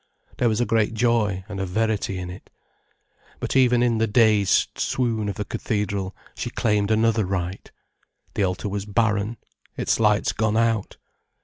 [0.39, 2.49] There was a great joy and a verity in it.
[3.39, 7.69] But even in the dazed swoon of the cathedral, she claimed another right.
[8.33, 9.37] The altar was barren,
[9.77, 10.97] its lights gone out.